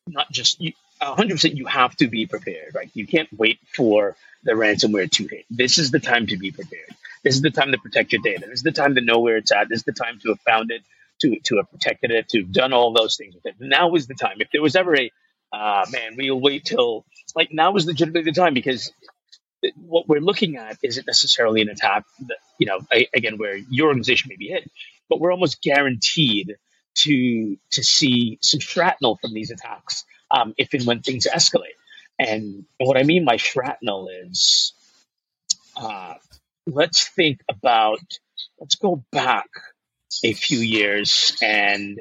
not 0.07 0.31
just 0.31 0.61
you, 0.61 0.73
100% 1.01 1.57
you 1.57 1.67
have 1.67 1.97
to 1.97 2.09
be 2.09 2.27
prepared. 2.27 2.75
Right 2.75 2.91
you 2.95 3.07
can't 3.07 3.29
wait 3.37 3.59
for 3.75 4.17
the 4.43 4.53
ransomware 4.53 5.11
to 5.11 5.27
hit. 5.27 5.45
This 5.51 5.79
is 5.79 5.91
the 5.91 6.01
time 6.01 6.27
to 6.29 6.37
be 6.37 6.51
prepared. 6.51 6.95
This 7.23 7.35
is 7.35 7.43
the 7.43 7.51
time 7.51 7.73
to 7.73 7.79
protect 7.79 8.13
your 8.13 8.21
data. 8.23 8.47
This 8.47 8.59
is 8.59 8.63
the 8.63 8.73
time 8.73 8.97
to 8.97 9.01
know 9.01 9.21
where 9.21 9.39
it's 9.39 9.53
at. 9.53 9.69
This 9.69 9.79
is 9.79 9.85
the 9.85 9.93
time 9.93 10.19
to 10.21 10.29
have 10.29 10.41
found 10.41 10.71
it 10.71 10.83
to, 11.23 11.39
to 11.45 11.57
have 11.57 11.71
protected 11.71 12.11
it 12.11 12.29
to 12.31 12.41
have 12.41 12.53
done 12.53 12.73
all 12.75 12.93
those 12.93 13.17
things 13.17 13.35
with 13.35 13.47
it. 13.47 13.55
Now 13.59 13.95
is 13.95 14.07
the 14.07 14.15
time. 14.15 14.37
If 14.41 14.49
there 14.53 14.61
was 14.61 14.77
ever 14.77 14.95
a 14.95 15.11
uh, 15.55 15.87
man 15.91 16.17
we'll 16.17 16.41
wait 16.41 16.65
till 16.65 17.05
like 17.37 17.53
now 17.53 17.75
is 17.77 17.87
legitimately 17.87 18.31
the 18.31 18.39
time 18.39 18.55
because 18.55 18.93
what 19.77 20.09
we're 20.09 20.21
looking 20.21 20.57
at 20.57 20.77
isn't 20.83 21.07
necessarily 21.07 21.63
an 21.63 21.69
attack 21.69 22.05
that 22.27 22.37
you 22.59 22.67
know 22.67 22.81
again 23.15 23.39
where 23.39 23.57
your 23.71 23.89
organization 23.89 24.29
may 24.29 24.37
be 24.37 24.49
hit 24.49 24.69
but 25.09 25.21
we're 25.21 25.33
almost 25.33 25.63
guaranteed 25.63 26.57
to 26.95 27.57
to 27.73 27.83
see 27.83 28.39
some 28.41 28.61
shrapnel 28.61 29.19
from 29.21 29.33
these 29.33 29.51
attacks 29.51 30.05
um, 30.31 30.55
if 30.57 30.75
and 30.75 30.87
when 30.87 31.01
things 31.01 31.27
escalate. 31.27 31.77
And, 32.19 32.65
and 32.79 32.89
what 32.89 32.97
I 32.97 33.03
mean 33.03 33.25
by 33.25 33.37
shrapnel 33.37 34.09
is, 34.09 34.73
uh, 35.77 36.15
let's 36.67 37.09
think 37.09 37.41
about, 37.49 38.19
let's 38.61 38.77
go 38.77 39.05
back 39.11 39.49
a 40.23 40.33
few 40.33 40.59
years 40.59 41.37
and 41.43 42.01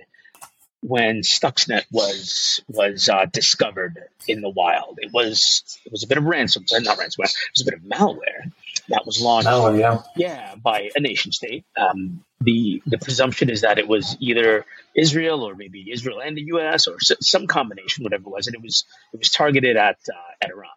when 0.82 1.22
Stuxnet 1.22 1.86
was 1.92 2.60
was 2.68 3.08
uh, 3.08 3.26
discovered 3.32 4.04
in 4.28 4.42
the 4.42 4.50
wild, 4.50 5.00
it 5.02 5.12
was 5.14 5.64
it 5.86 5.92
was 5.94 6.04
a 6.04 6.08
bit 6.08 6.18
of 6.18 6.26
ransomware, 6.26 6.84
not 6.84 6.98
ransomware, 6.98 7.32
it 7.32 7.52
was 7.56 7.62
a 7.62 7.66
bit 7.66 7.76
of 7.76 7.82
malware 7.82 8.52
that 8.90 9.06
was 9.06 9.22
launched. 9.22 9.48
Oh 9.50 9.74
yeah, 9.74 10.02
yeah, 10.18 10.56
by 10.62 10.90
a 10.94 11.00
nation 11.00 11.32
state. 11.32 11.64
Um, 11.78 12.26
the 12.44 12.82
the 12.86 12.98
presumption 12.98 13.50
is 13.50 13.62
that 13.62 13.80
it 13.80 13.88
was 13.88 14.18
either 14.20 14.66
Israel 14.96 15.44
or 15.44 15.56
maybe 15.56 15.92
Israel 15.92 16.22
and 16.22 16.38
the 16.38 16.44
U.S. 16.44 16.88
or 16.88 16.98
some 17.00 17.48
combination, 17.48 18.04
whatever 18.04 18.24
it 18.24 18.32
was, 18.32 18.48
and 18.48 18.56
it 18.56 18.62
was 18.62 18.86
it 19.14 19.20
was 19.20 19.30
targeted 19.30 19.78
at 19.78 19.98
uh, 20.10 20.32
at 20.46 20.52
Iran 20.52 20.70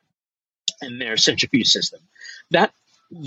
and 0.80 1.00
their 1.00 1.16
centrifuge 1.16 1.68
system. 1.68 2.00
That 2.50 2.72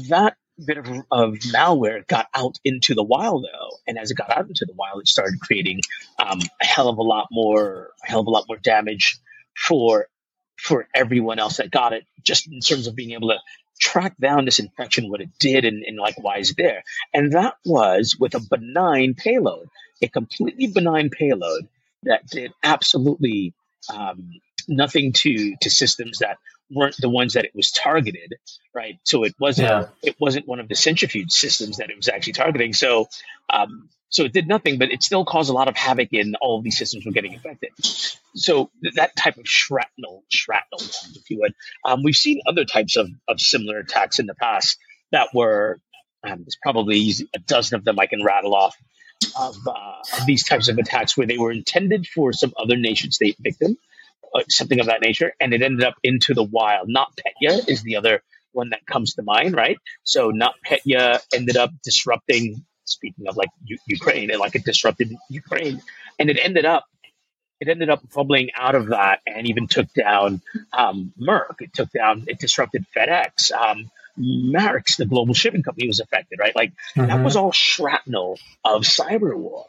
that 0.10 0.38
bit 0.66 0.78
of, 0.78 0.88
of 1.12 1.36
malware 1.54 2.06
got 2.08 2.28
out 2.34 2.58
into 2.66 2.96
the 2.96 3.04
wild 3.04 3.46
though, 3.46 3.78
and 3.88 3.98
as 3.98 4.12
it 4.12 4.18
got 4.18 4.36
out 4.36 4.48
into 4.48 4.66
the 4.66 4.74
wild, 4.74 5.02
it 5.02 5.08
started 5.08 5.40
creating 5.42 5.82
um, 6.20 6.40
a 6.62 6.66
hell 6.66 6.90
of 6.90 6.98
a 6.98 7.04
lot 7.04 7.28
more 7.32 7.92
a 8.04 8.08
hell 8.08 8.22
of 8.22 8.28
a 8.28 8.32
lot 8.32 8.46
more 8.48 8.58
damage 8.58 9.20
for 9.58 10.08
for 10.58 10.88
everyone 10.94 11.40
else 11.40 11.58
that 11.58 11.72
got 11.72 11.94
it, 11.94 12.06
just 12.24 12.48
in 12.52 12.60
terms 12.60 12.88
of 12.88 12.96
being 12.96 13.12
able 13.12 13.30
to 13.30 13.40
track 13.80 14.16
down 14.18 14.46
this 14.46 14.60
infection, 14.60 15.10
what 15.10 15.22
it 15.22 15.30
did, 15.40 15.66
and, 15.66 15.84
and 15.84 15.98
like 15.98 16.22
why 16.22 16.38
is 16.38 16.54
there. 16.58 16.84
And 17.14 17.32
that 17.34 17.56
was 17.66 18.18
with 18.20 18.36
a 18.36 18.40
benign 18.40 19.16
payload, 19.16 19.70
a 20.02 20.08
completely 20.08 20.68
benign 20.68 21.10
payload 21.10 21.68
that 22.04 22.28
did 22.28 22.52
absolutely 22.64 23.54
um, 23.94 24.32
nothing 24.68 25.14
to 25.14 25.56
to 25.62 25.70
systems 25.70 26.20
that 26.20 26.38
weren't 26.72 26.96
the 27.00 27.10
ones 27.10 27.34
that 27.34 27.46
it 27.46 27.56
was 27.56 27.72
targeted, 27.72 28.36
right? 28.74 29.00
So 29.04 29.24
it 29.24 29.34
wasn't 29.40 29.70
yeah. 29.70 29.86
it 30.04 30.16
wasn't 30.20 30.48
one 30.48 30.60
of 30.60 30.68
the 30.68 30.76
centrifuge 30.76 31.32
systems 31.32 31.78
that 31.78 31.90
it 31.90 31.98
was 31.98 32.08
actually 32.08 32.34
targeting. 32.34 32.74
So 32.74 33.08
um, 33.50 33.90
so 34.10 34.24
it 34.26 34.34
did 34.34 34.48
nothing, 34.48 34.80
but 34.80 34.92
it 34.92 35.04
still 35.04 35.24
caused 35.24 35.50
a 35.50 35.54
lot 35.54 35.68
of 35.68 35.76
havoc 35.76 36.10
in 36.12 36.36
all 36.42 36.58
of 36.58 36.64
these 36.64 36.78
systems 36.78 37.06
were 37.06 37.12
getting 37.12 37.34
infected. 37.34 37.70
So 38.36 38.72
that 38.96 39.16
type 39.16 39.38
of 39.38 39.48
shrapnel, 39.48 40.24
shrapnel, 40.30 40.82
if 40.82 41.30
you 41.30 41.40
would, 41.42 41.54
um, 41.86 42.02
we've 42.04 42.16
seen 42.16 42.42
other 42.48 42.66
types 42.66 42.98
of, 42.98 43.08
of 43.28 43.40
similar 43.40 43.78
attacks 43.78 44.18
in 44.20 44.26
the 44.26 44.34
past 44.34 44.78
that 45.12 45.30
were, 45.34 45.80
um, 46.24 46.40
there's 46.40 46.58
probably 46.62 47.12
a 47.36 47.40
dozen 47.40 47.78
of 47.78 47.86
them 47.86 48.00
I 48.00 48.08
can 48.08 48.24
rattle 48.24 48.56
off 48.56 48.76
of, 49.40 49.56
uh, 49.68 50.20
of 50.20 50.26
these 50.26 50.44
types 50.44 50.70
of 50.70 50.78
attacks 50.80 51.16
where 51.16 51.28
they 51.28 51.38
were 51.38 51.52
intended 51.52 52.08
for 52.08 52.34
some 52.34 52.54
other 52.58 52.78
nation 52.78 53.12
state 53.12 53.38
victim, 53.40 53.78
uh, 54.34 54.42
something 54.50 54.80
of 54.80 54.88
that 54.88 55.02
nature, 55.02 55.34
and 55.40 55.54
it 55.54 55.62
ended 55.62 55.84
up 55.84 55.96
into 56.04 56.34
the 56.34 56.44
wild. 56.44 56.90
NotPetya 56.90 57.70
is 57.70 57.84
the 57.84 57.98
other 57.98 58.24
one 58.54 58.72
that 58.72 58.86
comes 58.88 59.14
to 59.14 59.22
mind, 59.22 59.56
right? 59.56 59.78
So 60.04 60.32
NotPetya 60.32 61.22
ended 61.34 61.58
up 61.58 61.72
disrupting 61.84 62.66
speaking 62.90 63.28
of 63.28 63.38
like 63.38 63.50
U- 63.66 63.78
Ukraine 63.88 64.32
and 64.32 64.40
like 64.40 64.56
it 64.56 64.64
disrupted 64.64 65.16
Ukraine, 65.30 65.82
and 66.18 66.30
it 66.30 66.40
ended 66.42 66.66
up 66.66 66.86
it 67.60 67.68
ended 67.68 67.90
up 67.90 68.02
fumbling 68.10 68.50
out 68.56 68.76
of 68.76 68.88
that 68.88 69.20
and 69.28 69.48
even 69.48 69.68
took 69.68 69.92
down 69.94 70.42
um, 70.72 71.14
Merck. 71.20 71.56
It 71.60 71.74
took 71.74 71.92
down 71.92 72.26
it 72.28 72.40
disrupted 72.40 72.86
FedEx. 72.96 73.52
Um, 73.52 73.92
the 74.18 75.06
global 75.08 75.34
shipping 75.34 75.64
company, 75.64 75.88
was 75.88 76.00
affected. 76.00 76.40
Right, 76.40 76.56
like 76.56 76.72
mm-hmm. 76.96 77.08
that 77.08 77.24
was 77.24 77.36
all 77.36 77.52
shrapnel 77.52 78.38
of 78.66 78.84
cyber 78.84 79.36
war 79.36 79.66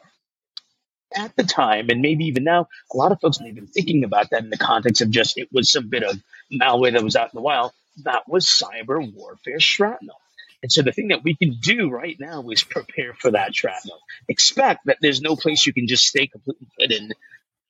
at 1.15 1.35
the 1.35 1.43
time, 1.43 1.89
and 1.89 2.01
maybe 2.01 2.25
even 2.25 2.43
now, 2.43 2.67
a 2.93 2.97
lot 2.97 3.11
of 3.11 3.19
folks 3.19 3.39
may 3.39 3.47
have 3.47 3.55
been 3.55 3.67
thinking 3.67 4.03
about 4.03 4.29
that 4.29 4.43
in 4.43 4.49
the 4.49 4.57
context 4.57 5.01
of 5.01 5.09
just 5.09 5.37
it 5.37 5.49
was 5.51 5.71
some 5.71 5.89
bit 5.89 6.03
of 6.03 6.21
malware 6.51 6.93
that 6.93 7.03
was 7.03 7.15
out 7.15 7.33
in 7.33 7.37
the 7.37 7.41
wild. 7.41 7.71
That 8.03 8.23
was 8.27 8.45
cyber 8.45 9.13
warfare 9.13 9.59
shrapnel. 9.59 10.20
And 10.63 10.71
so 10.71 10.83
the 10.83 10.91
thing 10.91 11.07
that 11.07 11.23
we 11.23 11.35
can 11.35 11.57
do 11.59 11.89
right 11.89 12.17
now 12.19 12.49
is 12.49 12.63
prepare 12.63 13.13
for 13.13 13.31
that 13.31 13.55
shrapnel. 13.55 13.99
Expect 14.27 14.85
that 14.85 14.97
there's 15.01 15.21
no 15.21 15.35
place 15.35 15.65
you 15.65 15.73
can 15.73 15.87
just 15.87 16.05
stay 16.05 16.27
completely 16.27 16.67
hidden 16.77 17.11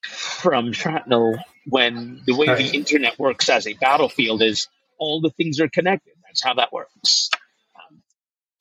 from 0.01 0.73
shrapnel 0.73 1.37
when 1.67 2.21
the 2.25 2.35
way 2.35 2.47
the 2.47 2.71
internet 2.73 3.17
works 3.17 3.49
as 3.49 3.67
a 3.67 3.73
battlefield 3.73 4.41
is 4.41 4.67
all 4.97 5.21
the 5.21 5.29
things 5.29 5.59
are 5.59 5.69
connected. 5.69 6.13
That's 6.25 6.43
how 6.43 6.55
that 6.55 6.73
works. 6.73 7.29
Um, 7.75 8.01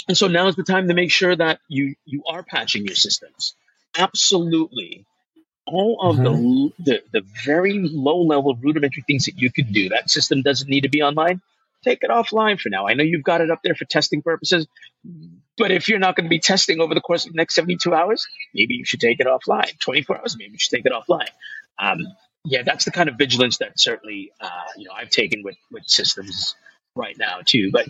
and 0.09 0.17
so 0.17 0.29
now 0.29 0.47
is 0.47 0.57
the 0.57 0.65
time 0.65 0.89
to 0.89 0.95
make 0.95 1.11
sure 1.11 1.35
that 1.35 1.61
you 1.69 1.95
you 2.05 2.23
are 2.29 2.43
patching 2.43 2.85
your 2.85 2.95
systems. 2.95 3.55
Absolutely. 3.97 5.07
All 5.67 5.99
of 6.01 6.17
mm-hmm. 6.17 6.83
the, 6.85 7.03
the 7.13 7.21
the 7.21 7.27
very 7.45 7.79
low 7.79 8.23
level 8.23 8.55
rudimentary 8.55 9.05
things 9.07 9.25
that 9.25 9.39
you 9.39 9.51
can 9.51 9.73
do. 9.73 9.89
That 9.89 10.11
system 10.11 10.43
doesn't 10.43 10.69
need 10.69 10.83
to 10.83 10.89
be 10.89 11.03
online 11.03 11.41
take 11.83 12.01
it 12.03 12.11
offline 12.11 12.61
for 12.61 12.69
now. 12.69 12.87
I 12.87 12.95
know 12.95 13.05
you've 13.05 13.23
got 13.23 13.41
it 13.41 13.51
up 13.51 13.61
there 13.63 13.75
for 13.75 13.85
testing 13.85 14.23
purposes, 14.23 14.67
but 15.57 15.71
if 15.71 15.89
you're 15.89 15.99
not 15.99 16.17
going 16.17 16.25
to 16.25 16.31
be 16.31 16.39
testing 16.39 16.81
over 16.81 16.95
the 16.95 17.01
course 17.01 17.27
of 17.27 17.33
the 17.33 17.37
next 17.37 17.55
72 17.55 17.93
hours, 17.95 18.27
maybe 18.55 18.75
you 18.75 18.85
should 18.85 19.01
take 19.01 19.21
it 19.21 19.27
offline. 19.27 19.79
24 19.79 20.19
hours, 20.19 20.37
maybe 20.39 20.53
you 20.53 20.59
should 20.59 20.77
take 20.77 20.87
it 20.87 20.93
offline. 20.93 21.29
Um, 21.79 22.07
yeah, 22.45 22.63
that's 22.63 22.85
the 22.85 22.91
kind 22.91 23.09
of 23.09 23.17
vigilance 23.17 23.59
that 23.59 23.79
certainly 23.79 24.33
uh, 24.41 24.49
you 24.77 24.87
know 24.87 24.93
I've 24.95 25.11
taken 25.11 25.43
with 25.43 25.57
with 25.71 25.85
systems 25.87 26.55
right 26.97 27.17
now 27.19 27.41
too. 27.45 27.71
But 27.71 27.87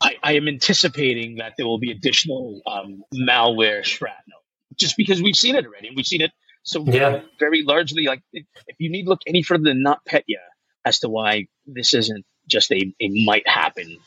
I, 0.00 0.16
I 0.22 0.32
am 0.34 0.48
anticipating 0.48 1.36
that 1.36 1.54
there 1.56 1.66
will 1.66 1.78
be 1.78 1.90
additional 1.90 2.60
um, 2.66 3.02
malware 3.14 3.82
shrapnel, 3.82 4.40
just 4.76 4.96
because 4.96 5.22
we've 5.22 5.36
seen 5.36 5.56
it 5.56 5.64
already, 5.64 5.88
and 5.88 5.96
we've 5.96 6.06
seen 6.06 6.20
it 6.20 6.32
so 6.62 6.84
yeah. 6.84 7.20
very 7.38 7.62
largely. 7.62 8.04
Like 8.04 8.22
if 8.32 8.76
you 8.78 8.90
need 8.90 9.08
look 9.08 9.20
any 9.26 9.42
further 9.42 9.64
than 9.64 9.82
NotPetya 9.84 10.42
as 10.84 11.00
to 11.00 11.08
why 11.08 11.46
this 11.66 11.94
isn't 11.94 12.24
just 12.48 12.72
a 12.72 12.92
it 12.98 13.26
might 13.26 13.46
happen, 13.48 13.98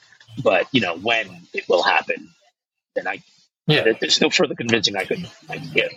but 0.43 0.67
you 0.71 0.81
know 0.81 0.97
when 0.97 1.27
it 1.53 1.67
will 1.69 1.83
happen. 1.83 2.29
Then 2.95 3.07
I 3.07 3.21
yeah, 3.67 3.93
there's 3.99 4.19
no 4.21 4.29
further 4.29 4.55
convincing 4.55 4.95
I 4.97 5.05
could 5.05 5.29
I 5.49 5.57
could 5.57 5.73
give. 5.73 5.91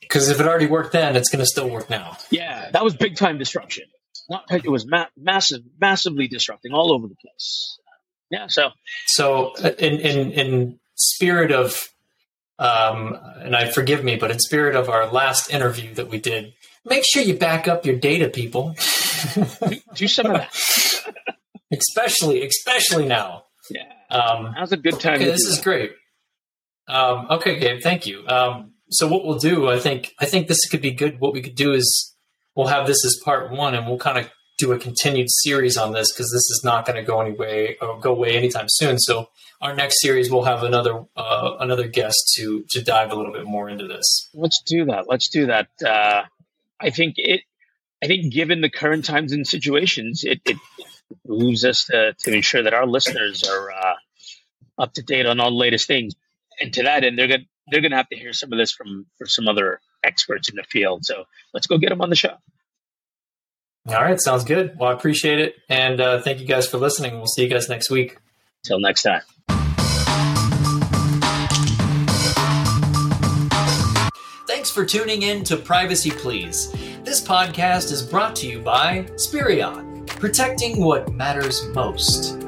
Because 0.00 0.30
if 0.30 0.40
it 0.40 0.46
already 0.46 0.66
worked 0.66 0.92
then, 0.92 1.16
it's 1.16 1.28
going 1.28 1.40
to 1.40 1.46
still 1.46 1.68
work 1.68 1.90
now. 1.90 2.16
Yeah, 2.30 2.70
that 2.70 2.82
was 2.82 2.96
big 2.96 3.16
time 3.16 3.38
disruption. 3.38 3.84
Not 4.30 4.44
it 4.50 4.70
was 4.70 4.86
ma- 4.86 5.06
massive, 5.16 5.62
massively 5.80 6.28
disrupting 6.28 6.72
all 6.72 6.92
over 6.92 7.08
the 7.08 7.14
place. 7.14 7.78
Yeah, 8.30 8.46
so 8.48 8.70
so 9.06 9.52
uh, 9.62 9.70
in 9.78 10.00
in 10.00 10.32
in 10.32 10.80
spirit 10.94 11.50
of 11.50 11.88
um, 12.58 13.18
and 13.40 13.54
I 13.54 13.70
forgive 13.70 14.02
me, 14.02 14.16
but 14.16 14.30
in 14.30 14.38
spirit 14.38 14.74
of 14.74 14.88
our 14.88 15.06
last 15.06 15.50
interview 15.50 15.94
that 15.94 16.08
we 16.08 16.18
did, 16.18 16.54
make 16.84 17.04
sure 17.06 17.22
you 17.22 17.34
back 17.34 17.68
up 17.68 17.86
your 17.86 17.96
data, 17.96 18.28
people. 18.28 18.74
do, 19.68 19.76
do 19.94 20.08
some 20.08 20.26
of 20.26 20.32
that, 20.32 21.14
especially 21.72 22.46
especially 22.46 23.06
now. 23.06 23.44
Yeah, 23.70 23.82
um, 24.10 24.54
now's 24.56 24.72
a 24.72 24.76
good 24.76 24.98
time. 25.00 25.16
Okay, 25.16 25.26
this 25.26 25.44
is 25.44 25.60
great. 25.60 25.92
Um, 26.88 27.26
okay, 27.30 27.58
Gabe, 27.58 27.82
thank 27.82 28.06
you. 28.06 28.26
Um, 28.26 28.72
so 28.90 29.06
what 29.06 29.24
we'll 29.24 29.38
do, 29.38 29.68
I 29.68 29.78
think, 29.78 30.14
I 30.18 30.24
think 30.24 30.48
this 30.48 30.64
could 30.70 30.80
be 30.80 30.90
good. 30.90 31.20
What 31.20 31.34
we 31.34 31.42
could 31.42 31.54
do 31.54 31.72
is 31.72 32.14
we'll 32.54 32.68
have 32.68 32.86
this 32.86 33.04
as 33.04 33.20
part 33.22 33.50
one, 33.50 33.74
and 33.74 33.86
we'll 33.86 33.98
kind 33.98 34.18
of 34.18 34.30
do 34.56 34.72
a 34.72 34.78
continued 34.78 35.28
series 35.30 35.76
on 35.76 35.92
this 35.92 36.12
because 36.12 36.30
this 36.32 36.50
is 36.50 36.62
not 36.64 36.84
going 36.84 36.96
to 36.96 37.02
go 37.02 37.20
anyway 37.20 37.76
or 37.80 38.00
go 38.00 38.12
away 38.12 38.36
anytime 38.36 38.66
soon. 38.68 38.98
So 38.98 39.28
our 39.60 39.74
next 39.74 40.00
series 40.00 40.30
we'll 40.30 40.44
have 40.44 40.62
another 40.62 41.04
uh, 41.16 41.56
another 41.60 41.86
guest 41.86 42.16
to 42.36 42.64
to 42.70 42.82
dive 42.82 43.12
a 43.12 43.14
little 43.14 43.32
bit 43.32 43.44
more 43.44 43.68
into 43.68 43.86
this. 43.86 44.28
Let's 44.34 44.60
do 44.66 44.84
that. 44.86 45.08
Let's 45.08 45.28
do 45.28 45.46
that. 45.46 45.68
Uh, 45.84 46.24
I 46.80 46.90
think 46.90 47.14
it. 47.18 47.42
I 48.02 48.06
think 48.06 48.32
given 48.32 48.60
the 48.60 48.70
current 48.70 49.04
times 49.04 49.32
and 49.32 49.44
situations, 49.46 50.22
it, 50.24 50.40
it 50.44 50.56
behooves 51.26 51.64
us 51.64 51.84
to, 51.86 52.14
to 52.18 52.32
ensure 52.32 52.62
that 52.62 52.74
our 52.74 52.86
listeners 52.86 53.44
are 53.44 53.70
uh, 53.70 53.94
up 54.78 54.92
to 54.94 55.02
date 55.02 55.26
on 55.26 55.40
all 55.40 55.50
the 55.50 55.56
latest 55.56 55.86
things. 55.86 56.14
And 56.60 56.72
to 56.74 56.82
that 56.84 57.04
end, 57.04 57.18
they're 57.18 57.28
going 57.28 57.46
they're 57.70 57.82
going 57.82 57.90
to 57.90 57.98
have 57.98 58.08
to 58.08 58.16
hear 58.16 58.32
some 58.32 58.52
of 58.52 58.58
this 58.58 58.72
from 58.72 59.06
from 59.18 59.28
some 59.28 59.48
other 59.48 59.80
experts 60.02 60.48
in 60.48 60.56
the 60.56 60.64
field. 60.64 61.04
So 61.04 61.24
let's 61.52 61.66
go 61.66 61.78
get 61.78 61.90
them 61.90 62.00
on 62.00 62.10
the 62.10 62.16
show. 62.16 62.36
All 63.88 63.94
right, 63.94 64.20
sounds 64.20 64.44
good. 64.44 64.76
Well, 64.78 64.90
I 64.90 64.92
appreciate 64.92 65.38
it, 65.38 65.54
and 65.68 66.00
uh, 66.00 66.20
thank 66.20 66.40
you 66.40 66.46
guys 66.46 66.68
for 66.68 66.76
listening. 66.76 67.16
We'll 67.16 67.26
see 67.26 67.44
you 67.44 67.48
guys 67.48 67.68
next 67.68 67.90
week. 67.90 68.18
Till 68.64 68.80
next 68.80 69.02
time. 69.02 69.22
Thanks 74.46 74.70
for 74.70 74.84
tuning 74.84 75.22
in 75.22 75.44
to 75.44 75.56
Privacy 75.56 76.10
Please. 76.10 76.72
This 77.04 77.26
podcast 77.26 77.92
is 77.92 78.02
brought 78.02 78.36
to 78.36 78.46
you 78.46 78.60
by 78.60 79.06
Spirion, 79.16 79.87
protecting 80.18 80.82
what 80.82 81.12
matters 81.12 81.66
most. 81.68 82.38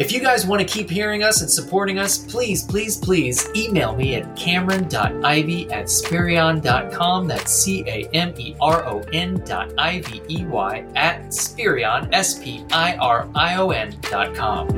If 0.00 0.12
you 0.12 0.20
guys 0.20 0.46
want 0.46 0.60
to 0.60 0.66
keep 0.66 0.88
hearing 0.88 1.22
us 1.22 1.42
and 1.42 1.50
supporting 1.50 1.98
us, 1.98 2.16
please, 2.16 2.62
please, 2.64 2.96
please 2.96 3.50
email 3.54 3.94
me 3.94 4.14
at 4.14 4.34
cameron.ivey 4.34 5.70
at 5.70 5.90
spirion.com. 5.90 7.28
That's 7.28 7.52
C 7.52 7.84
A 7.86 8.08
M 8.14 8.32
E 8.38 8.56
R 8.62 8.82
O 8.86 9.00
N 9.12 9.42
dot 9.44 9.74
I 9.76 10.00
V 10.00 10.22
E 10.30 10.46
Y 10.46 10.86
at 10.96 11.34
Spirion, 11.34 12.08
S 12.14 12.38
P 12.38 12.64
I 12.72 12.96
R 12.96 13.28
I 13.34 13.56
O 13.56 13.72
N 13.72 13.94
dot 14.10 14.34
com. 14.34 14.68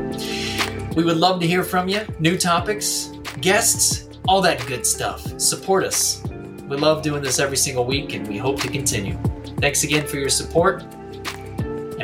We 0.97 1.05
would 1.05 1.19
love 1.19 1.41
to 1.41 1.47
hear 1.47 1.63
from 1.63 1.89
you, 1.89 2.05
new 2.19 2.37
topics, 2.37 3.13
guests, 3.41 4.09
all 4.27 4.41
that 4.43 4.67
good 4.67 4.85
stuff. 4.85 5.41
Support 5.41 5.85
us. 5.85 6.21
We 6.69 6.77
love 6.77 7.03
doing 7.03 7.23
this 7.23 7.39
every 7.39 7.57
single 7.59 7.85
week 7.85 8.15
and 8.15 8.27
we 8.27 8.39
hope 8.39 8.61
to 8.61 8.69
continue. 8.69 9.17
Thanks 9.61 9.85
again 9.85 10.05
for 10.05 10.17
your 10.17 10.31
support. 10.31 10.83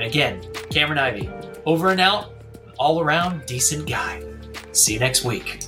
Again, 0.08 0.40
Cameron 0.70 0.98
Ivey, 0.98 1.28
over 1.66 1.90
and 1.90 2.00
out 2.00 2.32
all 2.78 2.98
around 2.98 3.44
decent 3.44 3.86
guy. 3.86 4.24
See 4.72 4.94
you 4.94 4.98
next 4.98 5.22
week. 5.22 5.67